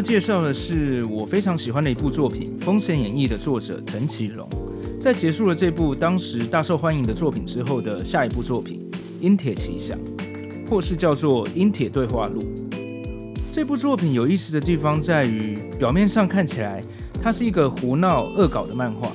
[0.00, 4.48] 要介绍的是我非常喜欢的一部作品《封神演义》的作者藤崎龙，
[4.98, 8.90] 在结束了这部当时大受欢迎的作品之后的下一部作品
[9.20, 9.98] 《樱铁奇想》，
[10.70, 12.40] 或是叫做《樱铁对话录》。
[13.52, 16.82] 这部作品有意思的地方在于，表面上看起来
[17.22, 19.12] 它是一个胡闹恶搞的漫画，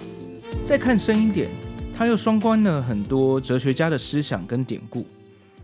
[0.64, 1.50] 再看深一点，
[1.96, 5.04] 它又双关了很多哲学家的思想跟典故，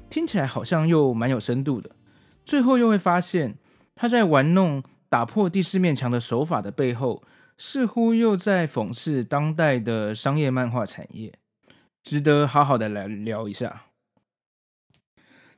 [0.09, 1.92] 听起来好像又蛮有深度的。
[2.44, 3.53] 最后又会发现。
[3.94, 4.81] 他在玩弄
[5.12, 7.22] 打破第四面墙的手法的背后，
[7.58, 11.34] 似乎又在讽刺当代的商业漫画产业，
[12.02, 13.88] 值得好好的来聊一下。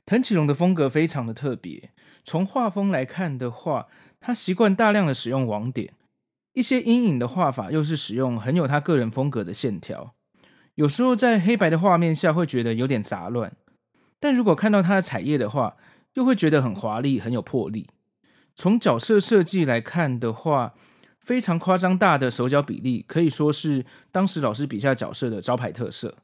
[0.08, 1.92] 藤崎龙的风格非常的特别，
[2.24, 3.88] 从画风来看的话，
[4.20, 5.94] 他习惯大量的使用网点，
[6.54, 10.16] 一些阴影的画法又是使用很有他个人风格的线条，
[10.74, 13.56] 有时候在黑白的画面下会觉得有点杂乱，
[14.20, 15.78] 但如果看到他的彩页的话，
[16.16, 17.88] 又会觉得很华丽，很有魄力。
[18.56, 20.74] 从角色设计来看的话，
[21.20, 26.18] 非常夸张大的手脚比例，可以说是当时老师笔下角色的招牌特色。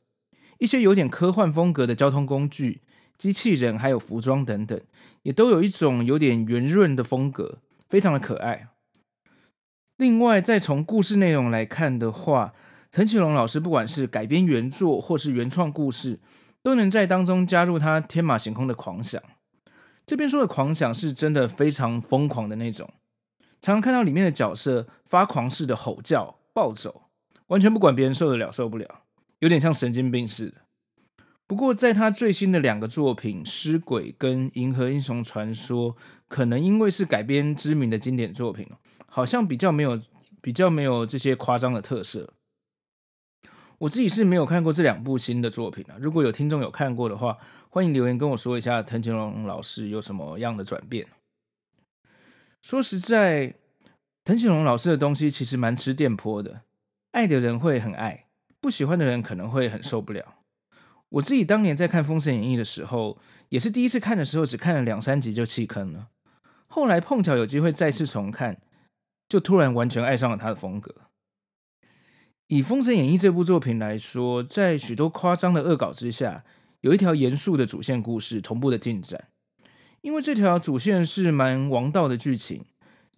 [0.60, 2.82] 一些有点科幻风格的交通工具、
[3.18, 4.80] 机器人还有服装等等，
[5.24, 8.68] 也都有一种有点圆润的风格，非常的可爱。
[9.96, 12.54] 另外，再从故事内容来看的话，
[12.92, 16.20] 藤崎龙老师不管是改编原作或是原创故事，
[16.62, 19.22] 都能在当中加入他天马行空的狂想。
[20.10, 22.92] 这边说的狂想是真的非常疯狂的那种，
[23.62, 27.04] 常常看到里面的角色发狂似的吼叫、暴走，
[27.50, 29.02] 完全不管别人受得了受不了，
[29.38, 30.62] 有点像神经病似的。
[31.46, 35.94] 不过在他最新的两个作品《尸鬼》跟《银河英雄传说》，
[36.28, 38.68] 可能因为是改编知名的经典作品，
[39.06, 40.02] 好像比较没有
[40.42, 42.34] 比较没有这些夸张的特色。
[43.80, 47.38] 我自己是没有看过这两部新的作品啊，如果有听众有看过的话，
[47.70, 51.08] 欢迎留言跟我说一下藤井龙老师有什么样的转变。
[52.62, 53.56] 说实在，
[54.26, 56.64] 藤井龙老师的东西其实蛮吃电波的，
[57.12, 58.26] 爱的人会很爱，
[58.60, 60.36] 不喜欢的人可能会很受不了。
[61.08, 66.10] 我自己当年在看《封神演义》的时候，也是第一次看的时候，只看了两三集就弃坑了。
[66.68, 68.60] 后来碰巧有机会再次重看，
[69.30, 70.94] 就突然完全爱上了他的风格。
[72.50, 76.44] 以《封神演义》这部作品来说，在许多夸张的恶搞之下，
[76.82, 79.26] 有一条严肃的主线故事同步的进展。
[80.02, 82.66] 因为这条主线是蛮王道的剧情，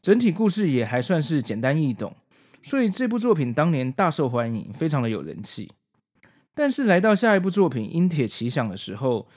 [0.02, 2.14] 整体故事也还算是简单易懂，
[2.62, 5.72] 所以这部作品当年大受欢迎，非常的有人气。
[6.54, 9.30] 但是来到下一部作品《樱铁奇想》的时候，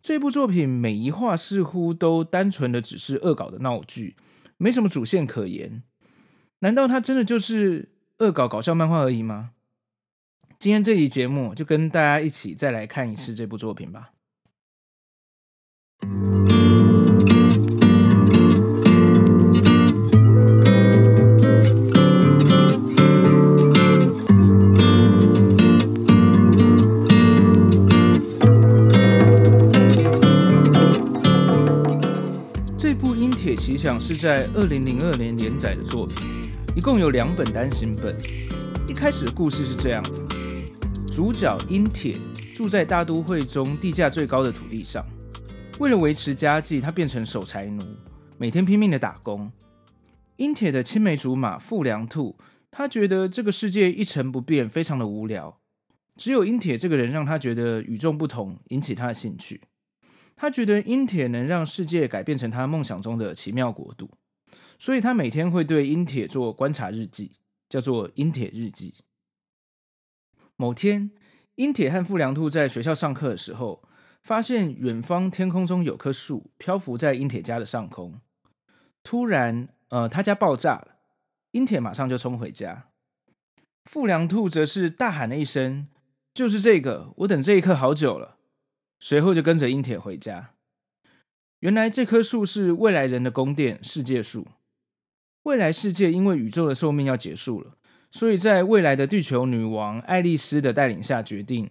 [0.00, 4.14] 这部作品每一话似乎都单纯的只是恶搞的闹剧，
[4.58, 5.82] 没什么主线可言。
[6.60, 7.88] 难道它真的就是？
[8.20, 9.52] 恶搞搞笑漫画而已吗？
[10.58, 14.10] 今天这期节目就跟大家一起再来看一次这部作品吧。
[32.76, 36.39] 这部《鹰铁奇想》是在二零零二年连载的作品。
[36.76, 38.16] 一共有两本单行本。
[38.88, 40.12] 一开始的故事是这样的：
[41.12, 42.16] 主角樱铁
[42.54, 45.04] 住在大都会中地价最高的土地上，
[45.80, 47.82] 为了维持家计，他变成守财奴，
[48.38, 49.50] 每天拼命的打工。
[50.36, 52.38] 樱铁的青梅竹马富良兔，
[52.70, 55.58] 他觉得这个世界一成不变，非常的无聊。
[56.14, 59.62] 只有樱铁这个人让他觉得与众不同，引起他的兴趣。
[60.36, 64.08] 他觉得樱铁能让世界改变成他梦想中的奇妙国度。
[64.80, 67.32] 所以他每天会对樱铁做观察日记，
[67.68, 68.94] 叫做《樱铁日记》。
[70.56, 71.10] 某天，
[71.56, 73.86] 樱铁和富良兔在学校上课的时候，
[74.22, 78.22] 发现远方天空中有棵树漂浮在樱铁家的上空。
[79.02, 80.96] 突然，呃，他家爆炸了，
[81.50, 82.88] 樱铁马上就冲回家。
[83.84, 85.88] 富良兔则是大喊了一声
[86.32, 87.12] ：“就是这个！
[87.18, 88.38] 我等这一刻好久了。”
[88.98, 90.54] 随后就跟着樱铁回家。
[91.58, 94.46] 原来这棵树是未来人的宫殿——世界树。
[95.44, 97.76] 未来世界因为宇宙的寿命要结束了，
[98.10, 101.70] 所以在未来的地球女王爱丽丝的带领下，决定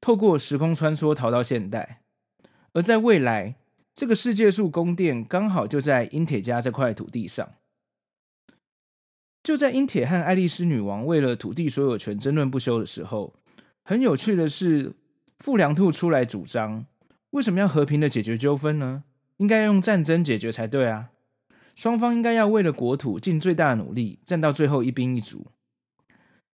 [0.00, 2.02] 透过时空穿梭逃到现代。
[2.72, 3.56] 而在未来，
[3.94, 7.52] 这个世界树宫殿刚好就在英铁家这块土地上。
[9.42, 13.34] 就在英铁和爱丽丝女王为了土地所有权争论不休的时候，
[13.82, 14.94] 很有趣的是，
[15.38, 16.86] 傅良兔出来主张：
[17.30, 19.04] 为什么要和平的解决纠纷呢？
[19.38, 21.10] 应该用战争解决才对啊！
[21.74, 25.46] 双方应该要为了国土尽最大的努力，战到最后一兵一卒。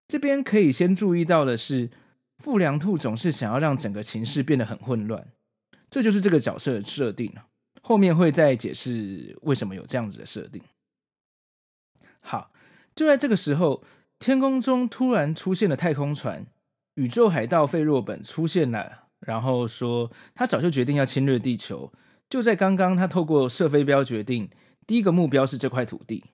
[0.07, 1.89] 这边可以先注意到的是，
[2.37, 5.27] 傅良兔总是想要让整个情势变得很混乱，
[5.89, 7.33] 这就是这个角色的设定。
[7.81, 10.61] 后面会再解释为什么有这样子的设定。
[12.19, 12.51] 好。
[12.95, 13.83] 就在这个时候，
[14.19, 16.47] 天空中突然出现了太空船，
[16.93, 21.91] 宇宙海盗费若本出现了，然后说他早就决定要侵略地球。
[22.29, 24.49] 就在刚刚，他透过射飞镖决定，
[24.87, 26.25] 第一个目标是这块土地。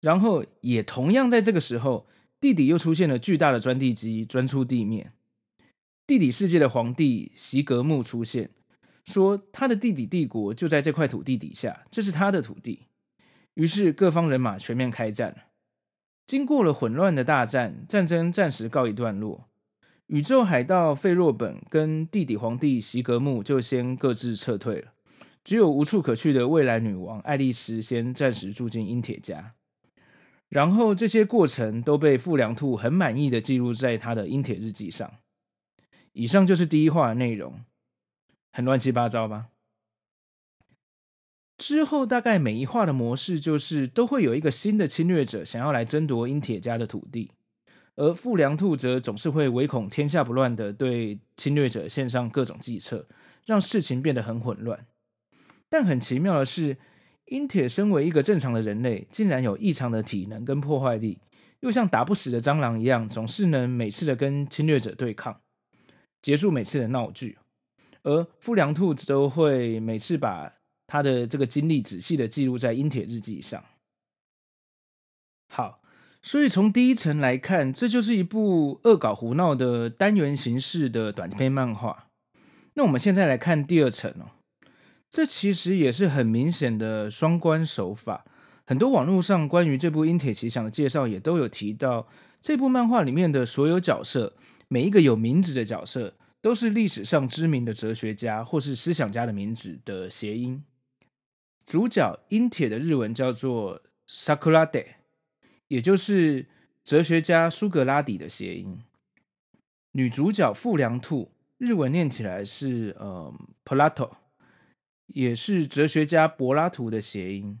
[0.00, 2.06] 然后也同样在这个时候，
[2.40, 5.12] 地底又出现了巨大的钻地机钻出地面。
[6.06, 8.50] 地底世界的皇帝席格木出现，
[9.04, 12.82] 说他的地底帝国就在这块土地底下，这是他的土地。
[13.54, 15.48] 于是各方人马全面开战。
[16.26, 19.48] 经过了混乱的大战，战争暂时告一段落。
[20.08, 24.92] 宇宙海盗费洛本跟地底皇帝席格木就先各自撤退了，
[25.46, 29.54] 只有无处可去的未来女王爱丽丝先暂时住进英铁家。
[30.48, 35.18] 然后这些过程都被傅良兔很满意的记录在他的英铁日记上。
[36.14, 37.60] 以上就是第一话的内容，
[38.52, 39.50] 很乱七八糟吧？
[41.56, 47.30] 之后大概每一话的模式就是都会有一个新的侵略者想要来争夺英铁家的土地，
[47.94, 53.06] 而傅良兔则总是会唯恐天下不乱的对侵略者献上各种计策，
[53.44, 54.84] 让事情变得很混乱。
[55.76, 56.78] 但很奇妙的是，
[57.26, 61.18] 英铁身为一个正常的人类，竟然有异常的体能跟破坏力，
[61.60, 65.42] 又像打不死的蟑螂一样，总是能每次的跟侵略者对抗，
[66.22, 67.36] 结束每次的闹剧。
[68.04, 70.50] 而富良兔都会每次把
[70.86, 73.62] 他的这个经历仔细的记录在英铁日记上。
[75.52, 75.82] 好，
[76.22, 82.08] 所以从第一层来看，这就是一部恶搞胡闹的单元形式的短篇漫画。
[82.72, 84.30] 那我们现在来看第二层哦，
[85.16, 88.26] 这其实也是很明显的双关手法。
[88.66, 92.06] 很多网络上关于这部《英铁奇想》的介绍也都有提到，
[92.42, 94.34] 这部漫画里面的所有角色，
[94.68, 100.62] 每一个有名字的角色，都是历史上知名的哲学家或是思想家的名字的谐音。
[101.64, 104.84] 主角英铁的日文叫做 Sakurade，
[105.68, 106.44] 也就是
[106.84, 108.82] 哲学家苏格拉底的谐音。
[109.92, 113.32] 女主角富良兔日文念起来是呃
[113.64, 114.10] Plato，
[115.06, 117.58] 也是哲学家柏拉图的谐音。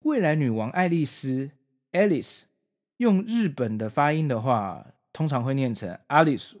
[0.00, 1.50] 未来女王爱丽丝
[1.92, 2.40] Alice
[2.98, 6.60] 用日本的发音的话，通常会念成阿里苏，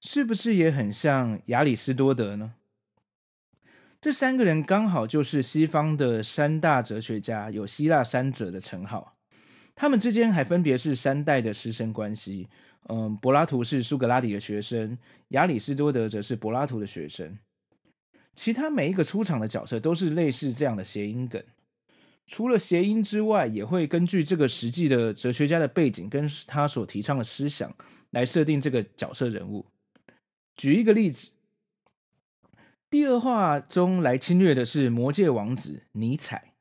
[0.00, 2.54] 是不是也很像亚里士多德呢？
[4.00, 9.16] 这三个人刚好就是西方的三大哲学家，有希腊三者的称号。
[9.74, 12.48] 他们之间还分别是三代的师生关系。
[12.88, 14.98] 嗯，柏拉图是苏格拉底的学生，
[15.28, 17.38] 亚里士多德则是柏拉图的学生。
[18.34, 21.42] 其他每一个出场的角色都是类似这样的谐音梗。
[22.26, 27.74] 除了谐音之外，也会根据这个实际的哲学家的背景跟他所提倡的思想
[28.10, 29.66] 来设定这个角色人物。
[30.56, 31.30] 举一个例子。
[32.88, 36.52] 第二话中来侵略的是魔界王子尼采。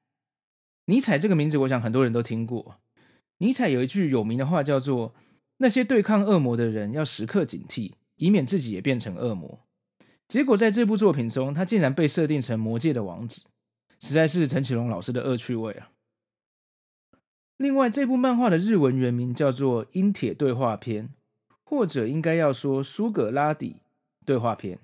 [0.85, 2.79] 尼采这个名字，我想很多人都听过。
[3.39, 5.13] 尼采有一句有名的话，叫做
[5.59, 9.59] “那些对抗恶魔的人要时刻警惕，以免自己也变成恶魔”。
[10.31, 13.41] 结果在这部作品中，他竟然被设定成魔界的王子，
[13.99, 15.91] 实在是陈启龙老师的恶趣味啊！
[17.57, 21.07] 另外，这部漫画的日文原名叫做《英铁对话篇》，
[21.65, 23.81] 或者应该要说苏格拉底
[24.25, 24.79] 对话篇。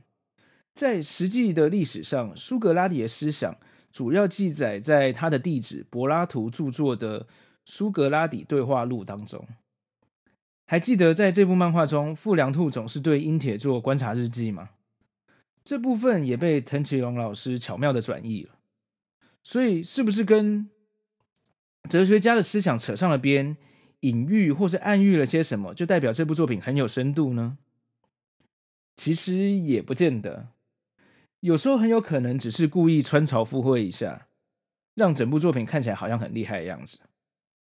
[0.74, 3.56] 在实际的历史上，苏格拉底的思想
[3.90, 7.22] 主要记载在他的弟子柏拉图著作的
[7.64, 9.48] 《苏格拉底对话录》当中。
[10.66, 14.72] 还记得在这部漫画中，富良兔总是对英铁做观察日记吗？
[15.68, 18.56] 这部分也被藤崎龙老师巧妙的转译了。
[19.44, 20.70] 所以，是不是跟
[21.90, 23.58] 哲学家的思想扯上了边，
[24.00, 27.58] 隐喻或是暗喻了些什么，就代表这部作品很有深度呢？
[28.96, 30.48] 其实也不见得。
[31.42, 34.28] 有时候很有可能只是故意穿凿附会一下，
[34.96, 37.00] 让整部作品看起来好像很厉害的样子。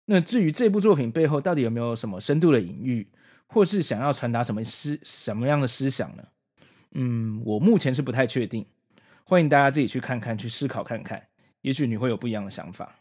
[0.06, 3.10] 那至于这部作品背后到底有没有什么深度的隐喻，
[3.48, 6.24] 或是想要传达什么思什么样的思想呢？
[6.92, 8.66] 嗯，我目前是不太确定。
[9.24, 11.28] 欢迎大家自己去看看，去思考看看，
[11.62, 13.00] 也许你会有不一样的想法。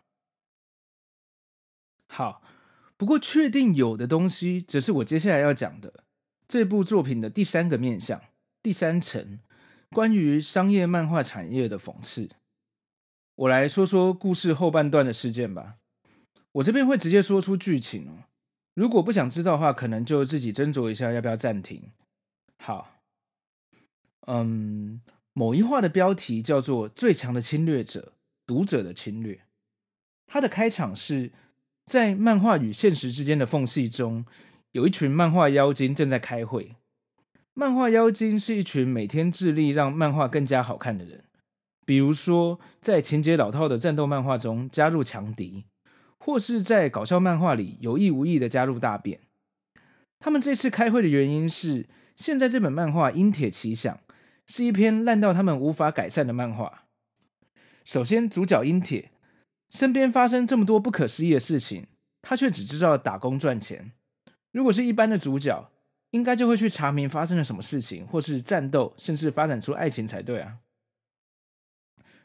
[2.08, 2.42] 好，
[2.96, 6.04] 不过确定有的东西，则是我接下来要讲的
[6.48, 8.22] 这部作品的第三个面向，
[8.62, 9.40] 第三层。
[9.90, 12.28] 关于商业漫画产业的讽刺。
[13.36, 15.76] 我来说说故事后半段的事件吧。
[16.52, 18.24] 我这边会直接说出剧情哦。
[18.74, 21.92] 如果不想知道的话，可能就自己斟酌一下要不要暂停。
[22.58, 22.95] 好，
[24.26, 25.00] 嗯，
[25.32, 28.12] 某一话的标题叫做《最强的侵略者：
[28.46, 29.34] 读者的侵略》。
[30.26, 31.32] 它的开场是
[31.84, 34.26] 在漫画与现实之间的缝隙中，
[34.72, 36.74] 有一群漫画妖精正在开会。
[37.54, 41.24] 漫画妖精是一群每天致力让漫画更加好看的人，
[41.86, 45.64] 比如说在情节老套的战斗漫画中加入强敌，
[46.18, 49.20] 或是在搞笑漫画里有意无意的加入大便。
[50.18, 53.94] 他们这次开会的原因是，现在这本漫画《因铁奇想》
[54.46, 56.84] 是一篇烂到他们无法改善的漫画。
[57.84, 59.10] 首先，主角英铁
[59.70, 61.86] 身边发生这么多不可思议的事情，
[62.22, 63.92] 他却只知道打工赚钱。
[64.52, 65.70] 如果是一般的主角，
[66.10, 70.58] 应该就会去查明发生了什么事情，或是战斗，甚至发展出爱情才对啊！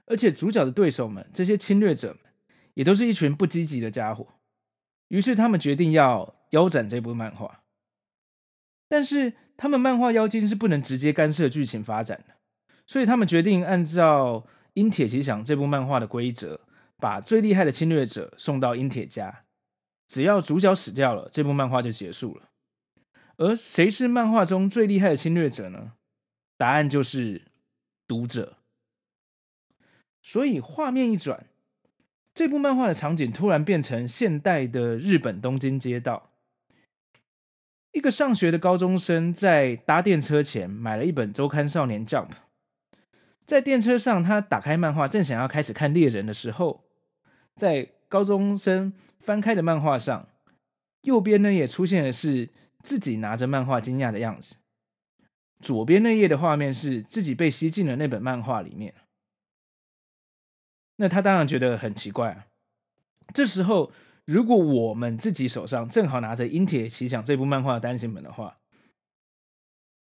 [0.06, 2.32] 而且主角的对手们，这些侵略者们，
[2.76, 4.28] 也都是一群不积极的家伙。
[5.10, 7.64] 于是他们决定要腰斩这部漫画。
[8.92, 12.36] 但是他们漫画妖精是不能直接干涉剧情发展的，
[12.86, 14.42] 所以他们决定按照
[14.74, 16.60] 《樱铁奇想》这部漫画的规则，
[16.98, 19.46] 把最厉害的侵略者送到樱铁家。
[20.10, 22.50] 只要主角死掉了，这部漫画就结束了。
[23.38, 25.94] 而谁是漫画中最厉害的侵略者呢？
[26.58, 27.44] 答案就是
[28.06, 28.58] 读者。
[30.22, 31.46] 所以画面一转，
[32.34, 36.31] 这部漫画的场景突然变成现代的日本东京街道。
[37.92, 42.28] 一个上学的高中生在搭电车前买了一本周刊《少年 Jump》。
[43.46, 46.84] 在电车上，他打开漫画，正想要开始看猎人的时候，
[47.56, 50.28] 在高中生翻开的漫画上，
[51.02, 52.50] 右边呢也出现的是。
[52.84, 54.56] 自己拿着漫画惊讶的样子，
[55.60, 58.96] 左边那页的画面是自己被吸进了那本漫画里面。
[60.96, 62.48] 那他当然觉得很奇怪啊。
[63.36, 63.92] 这时候，
[64.26, 68.58] 如果我们自己手上正好拿着《樱铁奇想》这部漫画的单行本的话，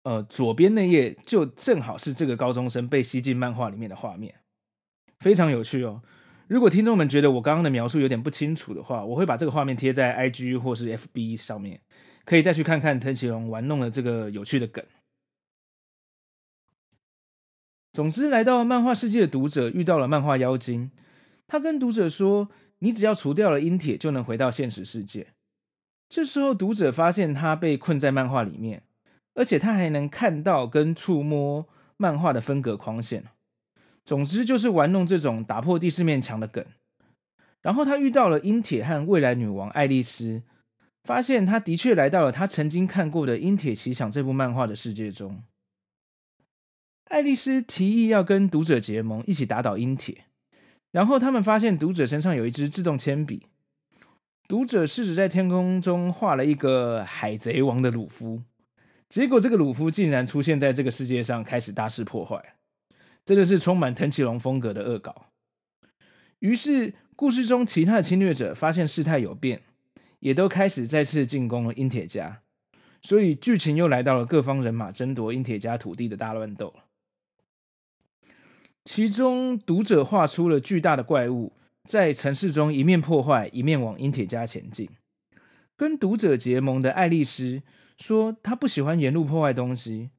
[0.03, 4.41] 呃，左边那页就正好是这个高中生被吸进漫画里面的画面，
[5.19, 6.01] 非常有趣哦。
[6.47, 11.81] 如果听众们觉得我刚刚的描述有点不清楚的话，我会把这个画面贴在 IG 或是 FB 上面。
[12.23, 14.85] 可以再去看看藤崎龙玩弄的这个有趣的梗。
[17.91, 20.91] 总之，来到漫画世界的读者遇到了漫画妖精，
[21.47, 22.49] 他跟读者说
[22.81, 25.33] ：“你只要除掉了阴铁，就能回到现实世界。”
[26.07, 28.83] 这时候，读者发现他被困在漫画里面，
[29.33, 33.23] 而且他还能看到跟触摸漫画的分隔框线。
[34.03, 36.65] 总之，就是玩弄这种打破第四面墙的梗。
[37.61, 40.43] 然后他遇到了樱铁和未来女王爱丽丝。
[41.03, 45.43] 发现他的确来到了他曾经看过的《樱铁奇想》这部漫画的世界中。
[47.05, 50.25] 爱丽丝提议要跟读者结盟，一起打倒樱铁。
[50.91, 53.47] 然后他们发现读者身上有一支自动铅笔。
[54.47, 58.43] 读者试着在天空中画了一个海贼王的鲁夫，
[59.09, 62.55] 结果这个鲁夫竟然出现在这个世界上，开始大肆破坏。
[63.25, 65.27] 真的是充满藤崎龙风格的恶搞。
[66.39, 69.61] 于是故事中其他的侵略者发现事态有变。
[70.21, 72.43] 也都开始再次进攻了樱铁家，
[73.01, 76.71] 所以剧情又来到了各方人马争夺樱铁家土地的大乱斗。
[78.83, 84.89] 其中，读者画出了巨大的怪物，在城市中一面破坏，一面往樱铁家前进。
[85.77, 87.61] 跟读者结盟的爱丽丝
[87.97, 90.09] 说，她不喜欢沿路破坏东西。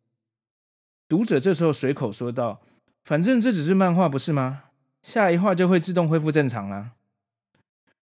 [1.08, 2.62] 读者这时候随口说道
[3.04, 4.64] ：“反正这只是漫画，不是吗？
[5.02, 6.92] 下一画就会自动恢复正常了。”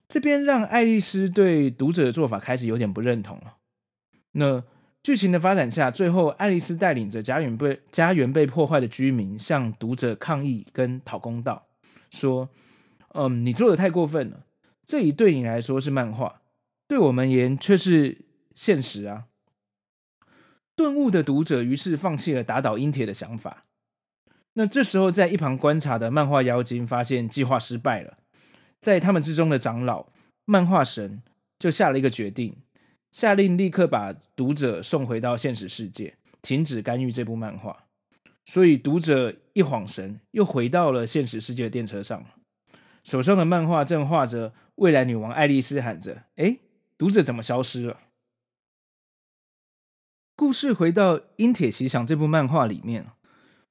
[0.09, 3.57] 这边让爱丽丝对读者的做法开始有点不认同了。
[4.31, 4.63] 那
[5.09, 11.65] 剧情的发展下，最后爱丽丝带领着家园被家园被破坏的居民向读者抗议跟讨公道，
[12.11, 12.47] 说
[13.15, 14.45] ：“嗯，你做的太过分了，
[14.85, 16.41] 这里对你来说是漫画，
[16.87, 18.19] 对我们而言却是
[18.53, 19.23] 现实啊。”
[20.77, 23.65] 顿悟的读者于是放弃了打倒樱铁的想法。
[24.53, 28.19] 那这时候在一旁观察的漫画妖精发现计划失败了。
[28.79, 30.09] 在他们之中的长老
[30.45, 31.23] 漫画神
[31.57, 32.57] 就下了一个决定，
[33.11, 37.85] 下令立刻把读者送回到现实世界，停止干预这部漫画。
[38.45, 42.25] 所以读者一晃神，又回到了现实世界的电车上，
[43.03, 46.59] 手上的漫画正画着未来女王爱丽丝喊着：“哎，
[46.97, 47.99] 读者怎么消失了？”
[50.35, 53.07] 故事回到《樱铁奇想》这部漫画里面，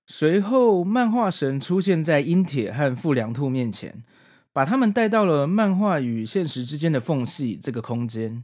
[0.06, 4.04] 随后漫画神出现在樱铁和富良兔面前。
[4.50, 8.42] 把他们带到了漫画与现实之间的缝隙这个空间。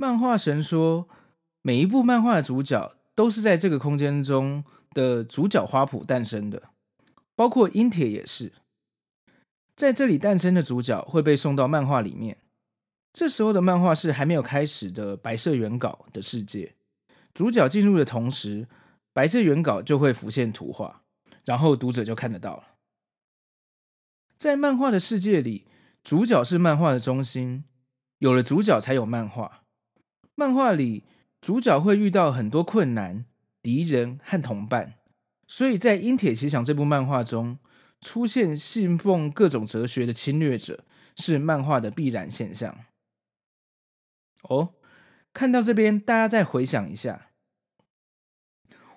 [0.00, 1.10] 漫画神说，
[1.60, 4.64] 每一部漫画的主角都是在这个空间中
[4.94, 6.70] 的主角花圃诞生的，
[7.36, 8.54] 包括英铁也是。
[9.76, 12.38] 在这里诞生的主角会被送到漫画里面，
[13.12, 16.76] 这时候的漫画是还没有开始的白色原稿的世界。
[17.34, 18.68] 主角进入的同时，
[19.12, 21.02] 白色原稿就会浮现图画，
[21.44, 22.64] 然后读者就看得到了。
[24.38, 25.66] 在漫画的世界里，
[26.02, 27.64] 主角是漫画的中心，
[28.16, 29.58] 有了主角才有漫画。
[30.40, 31.04] 漫画里，
[31.42, 33.26] 主角会遇到很多困难、
[33.60, 34.94] 敌人和同伴，
[35.46, 37.58] 所以在《鹰铁奇想》这部漫画中，
[38.00, 42.74] 出现信奉各种哲学的侵略者是漫画的必然现象。
[44.44, 44.72] 哦，
[45.34, 47.32] 看到这边，大家再回想一下，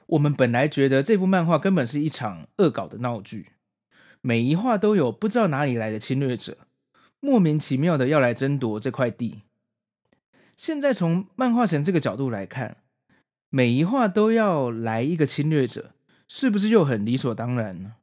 [0.05, 3.49] 我们本来觉得这部漫画根本是一场恶搞的闹剧。
[4.21, 6.59] 每一话都有不知道哪里来的侵略者，
[7.19, 9.41] 莫名其妙的要来争夺这块地。
[10.55, 12.77] 现在从漫画神这个角度来看，
[13.49, 15.91] 每一话都要来一个侵略者，
[16.27, 17.95] 是不是又很理所当然呢？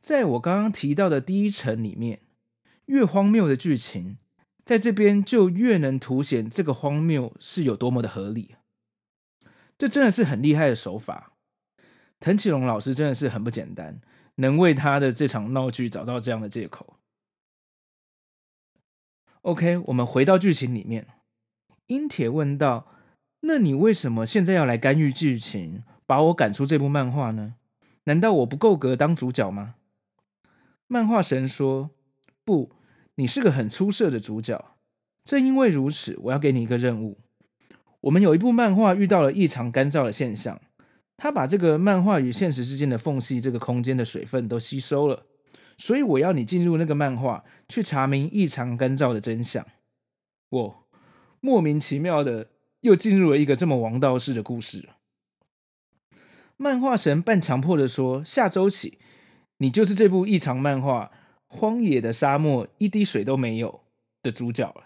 [0.00, 2.20] 在我刚刚提到的第一层里面，
[2.86, 4.18] 越荒谬的剧情，
[4.64, 8.54] 在这边就越能凸显这个荒谬是有多么的合理。
[9.76, 11.32] 这真的是很厉害的手法，
[12.20, 14.00] 藤崎龙老师真的是很不简单。
[14.38, 16.98] 能为他的这场闹剧找到这样的借口。
[19.46, 21.06] OK，我们回到剧情里面。
[21.86, 22.88] 英铁问道
[23.46, 27.54] ：“那你为什么现在要来干预剧情，把我赶出这部漫画呢？
[28.06, 29.76] 难道我不够格当主角吗？”
[30.88, 31.90] 漫画神说
[32.44, 32.72] ：“不，
[33.14, 34.72] 你是个很出色的主角。
[35.22, 37.18] 正因为如此，我要给你一个任务。
[38.00, 40.60] 我们有一部漫画遇到了异常干燥的现象。”
[41.16, 45.24] 他把这个漫画与现实之间的缝隙，这个空间的水分都吸收了，
[45.76, 49.66] 所以我要你进入那个漫画，去查明异常干燥的真相。
[50.48, 50.88] 我
[51.40, 54.88] 莫名其妙的又进入了一个这么王道式的故事。
[56.56, 58.98] 漫画神半强迫的说：“下周起，
[59.58, 61.12] 你就是这部异常漫画
[61.46, 63.72] 《荒野的沙漠一滴水都没有》
[64.22, 64.84] 的主角了。”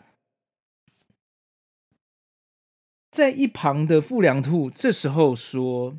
[3.11, 5.99] 在一旁的富良兔这时候说。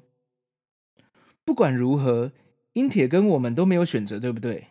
[1.44, 2.32] 不管如何，
[2.74, 4.68] 英铁跟我们都没有选择，对不对？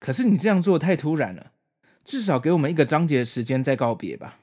[0.00, 1.52] 可是你这样做太突然了，
[2.04, 4.40] 至少给我们一个章节的时间再告别吧。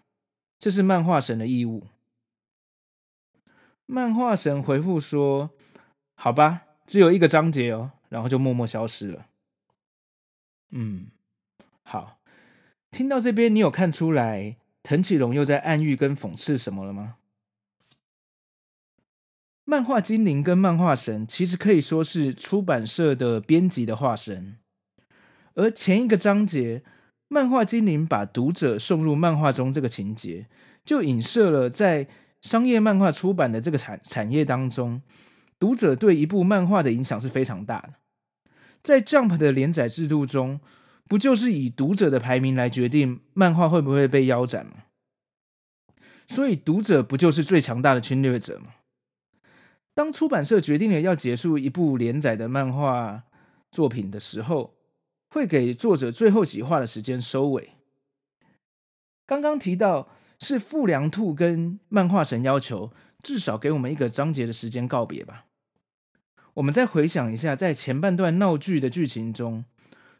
[0.57, 1.87] 这是漫画神的义务。
[3.85, 5.51] 漫画神回复说
[6.15, 9.25] ：“好吧，只有一个章节哦。”然后就默默消失了。
[10.69, 11.07] 嗯，
[11.83, 12.19] 好。
[12.89, 17.17] 听到这边，你有看出来藤崎龙又在暗喻跟讽刺什么了吗？
[19.65, 24.57] 漫画精灵跟漫画神其实可以说是出版社的编辑的化身，
[25.57, 26.83] 而前一个章节，
[27.27, 30.45] 漫画精灵把读者送入漫画中这个情节，
[30.85, 32.07] 就影射了在
[32.41, 35.01] 商业漫画出版的这个产产业当中，
[35.59, 37.93] 读者对一部漫画的影响是非常大的。
[38.83, 40.59] 在 Jump 的连载制度中，
[41.07, 44.73] 不就是以读者的排名来决定漫画会不会被腰斩吗？
[46.27, 48.75] 所以读者不就是最强大的侵略者吗？
[49.95, 53.23] 当出版社决定了要结束一部连载的漫画
[53.71, 54.76] 作品的时候，
[55.37, 57.73] 会给作者最后几话的时间收尾。
[59.27, 65.45] 刚刚提到是富良兔跟漫画神要求至少给我们一个章节的时间告别吧。
[66.55, 69.63] 我们再回想一下，在前半段闹剧的剧情中，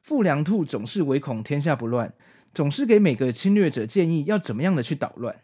[0.04, 2.14] 富良兔总是唯恐天下不乱，
[2.54, 5.42] 总是给每个侵略者建议要怎么样的去捣乱。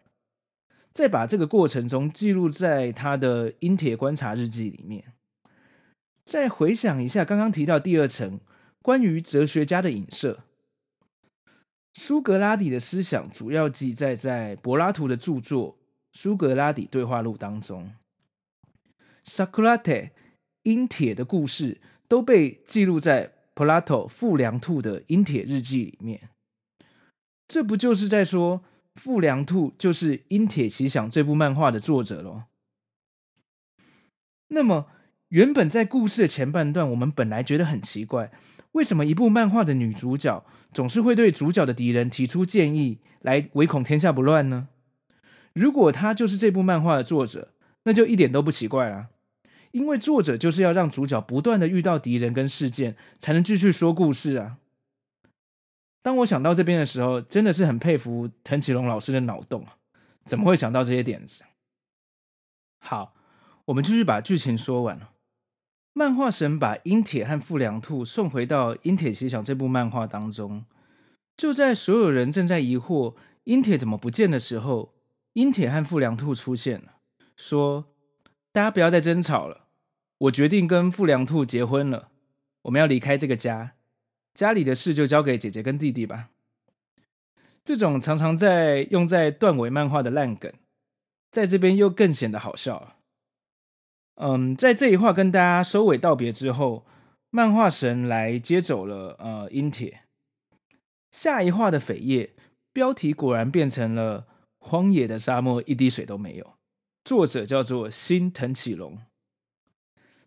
[0.91, 5.13] 再把这个过程中记录在他的《阴铁观察日记》里面。
[6.23, 8.39] 再回想一下刚刚提到第二层
[8.83, 10.43] 关于哲学家的影射，
[11.93, 15.71] 苏格拉底的思想主要记载在柏拉图的著作
[16.11, 17.93] 《苏格拉底对话录》当中。
[19.23, 20.09] 苏格拉底、
[20.63, 26.29] 阴铁的故事都被记录在柏拉图富良兔的《阴铁日记》里面。
[27.47, 28.61] 这不就是在说？
[28.95, 32.43] 富良兔就是《阴铁奇想》这部漫画的作者喽。
[34.49, 34.91] 那么，
[35.29, 38.31] 原本在故事的前半段，我们本来觉得很奇怪，
[38.73, 44.67] 为什么一部漫画的女主角总是会对主角的敌人提出建议，来唯恐天下不乱呢？
[45.53, 49.07] 如果她就是这部漫画的作者，那就一点都不奇怪啦。
[49.71, 54.57] 因为作者就是要让主角不断的遇到敌人跟事件，才能继续说故事啊。
[56.01, 59.65] 当我想到这边的时候，真的是很佩服藤崎龙老师的脑洞，
[60.25, 61.41] 怎么会想到这些点子？
[62.79, 63.13] 好，
[63.65, 64.99] 我们继续把剧情说完。
[65.95, 70.65] 漫画神把英铁和富良兔送回到《阴铁奇想》这部漫画当中，
[71.37, 74.95] 就在所有人正在疑惑英铁怎么不见的时候，
[75.33, 76.93] 英铁和富良兔出现了，
[77.35, 77.93] 说
[78.51, 79.67] ：“大家不要再争吵了，
[80.17, 82.09] 我决定跟富良兔结婚了，
[82.63, 83.73] 我们要离开这个家，
[84.33, 86.29] 家里的事就交给姐姐跟弟弟吧。
[87.63, 90.51] 这种常常在用在断尾漫画的烂梗，
[91.29, 92.95] 在这边又更显得好笑了。
[94.15, 96.85] 嗯，在这一话跟大家收尾道别之后，
[97.29, 100.01] 漫画神来接走了呃樱铁。
[101.11, 102.33] 下一话的扉页
[102.71, 104.27] 标题果然变成了
[104.59, 106.53] “荒野的沙漠一滴水都没有”，
[107.03, 108.99] 作者叫做新藤启龙。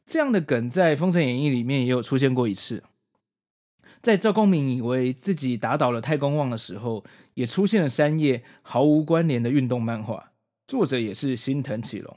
[0.05, 2.85] 这样的梗在《封神演义》里面也有出现过一次，
[4.01, 10.33] 在赵公明以为自己打倒了太公望的时候，也出现了三页毫无关联的运动漫画，
[10.69, 12.17] 作者也是新藤启龙，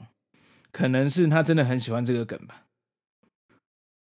[0.72, 2.62] 可能是他真的很喜欢这个梗吧。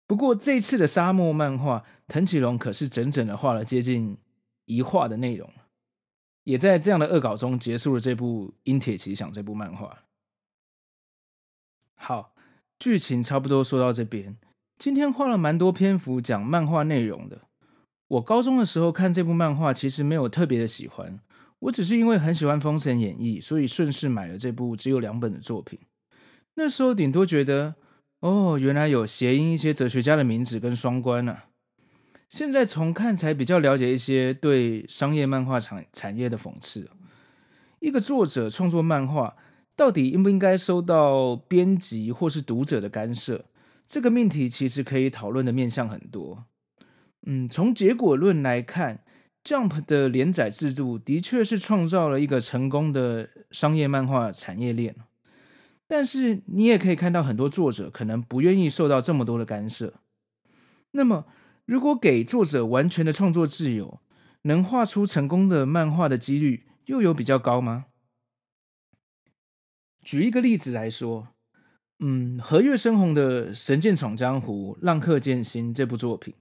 [0.06, 4.16] 不过这次的沙漠漫画，藤启龙可是整整的画了接近
[4.64, 5.50] 一画的内容，
[6.44, 10.04] 也在这样的恶搞中结束了这部《樱铁奇想》这部漫画。
[11.94, 12.34] 好。
[12.80, 14.36] 剧情差不多说到这边，
[14.78, 17.40] 今天花了蛮多篇幅讲漫画内容的。
[18.06, 21.18] 我高中的时候看这部漫画，其实没有特别的喜欢，
[21.58, 25.80] 我只是因为很喜欢《封神演义》，所以顺势买了这部只有两本的作品。
[26.58, 27.76] 那时候顶多觉得，
[28.18, 31.44] 哦，原来有谐音一些哲学家的名字跟双关呢、啊。
[32.28, 36.90] 现在从看才比较了解一些对商业漫画产产业的讽刺。
[37.78, 39.36] 一个作者创作漫画。
[39.76, 43.44] 到底应不应该受到编辑或是读者的干涉？
[43.86, 46.46] 这个命题其实可以讨论的面向很多。
[47.24, 49.04] 嗯，从结果论来看
[49.44, 54.96] ，Jump 的连载制度的确是创造了一个成功的商业漫画产业链。
[55.88, 59.94] 但是你也可以看到，很多作者可能不愿意受到这么多的干涉。
[60.92, 61.26] 那么，
[61.64, 64.00] 如果给作者完全的创作自由，
[64.42, 67.86] 能画出成功的漫画的几率又有比较高吗？
[70.02, 71.28] 举一个例子来说，
[71.98, 76.34] 嗯，和月生红的《神剑闯江湖》《浪客剑心》这部作品，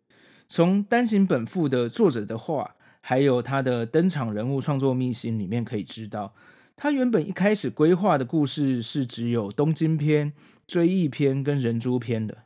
[0.47, 6.36] 从单行本附的作者的话，还有他的登场人物创作秘辛里面可以知道，
[6.77, 10.31] 他原本一开始规划的故事是只有东京篇、
[10.67, 12.43] 追忆篇跟人诛篇的，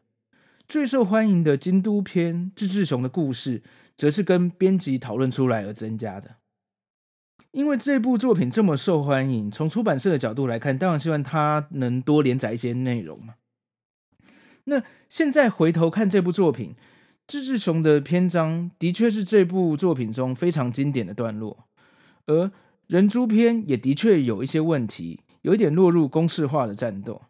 [0.65, 3.61] 最受欢迎的京都篇志志雄的故事，
[3.97, 6.37] 则是跟编辑讨论出来而增加的。
[7.51, 13.33] 因为这部作品这么受欢迎，从出版社的角度来看，当然希望它能多连载一些内容嘛。
[14.63, 16.75] 那现在回头看这部作品，
[17.27, 21.65] 志志雄的篇章的确是这部作品中非常经典的段落，
[22.27, 22.49] 而
[22.91, 27.21] 人诛篇也的确有一些问题，有一点落入公式化的战斗。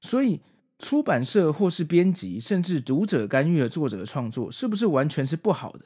[0.00, 0.40] 所以
[0.78, 5.84] 出版社或是编辑，甚至读者干预了作者的创作，是不是完全是不好的？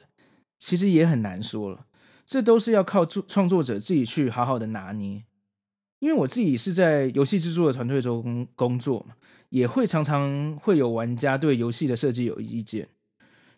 [0.59, 1.87] 其实也很难说了。
[2.25, 5.25] 这都是要靠创创作者自己去好好的拿捏，
[5.99, 9.15] 因为我自己是在游戏制作的团队中工作嘛，
[9.49, 12.87] 也会常常会有玩家对游戏的设计有意见，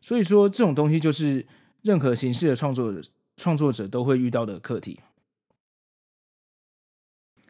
[0.02, 1.46] 所以说这种东西就是
[1.84, 2.92] 任何形式的创作
[3.36, 5.00] 创作者都会遇到的课题。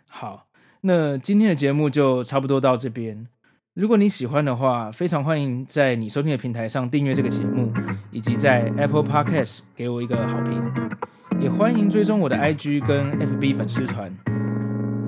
[0.07, 0.47] 好，
[0.81, 3.27] 那今天的节目就差不多到这边。
[3.73, 7.71] 如果你喜欢的话，非常欢迎在你收听的平台上订阅这个节目，
[8.09, 10.63] 以及在 Apple Podcast 给我一个好评。
[11.39, 14.11] 也欢迎追踪我的 IG 跟 FB 粉丝团。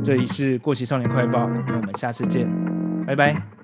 [0.03, 2.47] 这里是过期少年快报，那我们下次见，
[3.07, 3.58] 拜拜。